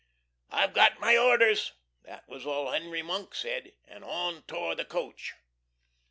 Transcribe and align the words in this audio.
"I've 0.49 0.73
got 0.73 0.99
my 0.99 1.15
orders!" 1.15 1.73
That 2.05 2.27
was 2.27 2.43
all 2.43 2.71
Henry 2.71 3.03
Monk 3.03 3.35
said. 3.35 3.73
And 3.85 4.03
on 4.03 4.41
tore 4.47 4.73
the 4.73 4.83
coach. 4.83 5.35